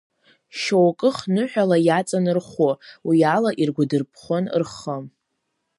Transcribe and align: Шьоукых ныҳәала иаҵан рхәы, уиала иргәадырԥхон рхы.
Шьоукых 0.59 1.17
ныҳәала 1.33 1.77
иаҵан 1.87 2.25
рхәы, 2.37 2.71
уиала 3.07 3.51
иргәадырԥхон 3.61 4.45
рхы. 4.61 4.97